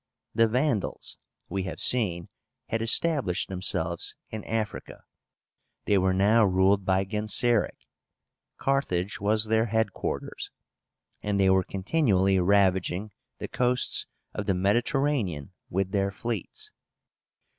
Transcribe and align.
The 0.33 0.47
VANDALS, 0.47 1.19
we 1.47 1.61
have 1.65 1.79
seen, 1.79 2.27
had 2.69 2.81
established 2.81 3.49
themselves 3.49 4.15
in 4.31 4.43
Africa. 4.45 5.03
They 5.85 5.99
were 5.99 6.11
now 6.15 6.43
ruled 6.43 6.85
by 6.85 7.03
GENSERIC. 7.05 7.75
Carthage 8.57 9.21
was 9.21 9.45
their 9.45 9.67
head 9.67 9.93
quarters, 9.93 10.49
and 11.21 11.39
they 11.39 11.51
were 11.51 11.63
continually 11.63 12.39
ravaging 12.39 13.11
the 13.37 13.47
coasts 13.47 14.07
of 14.33 14.47
the 14.47 14.55
Mediterranean 14.55 15.51
with 15.69 15.91
their 15.91 16.09
fleets. 16.09 16.71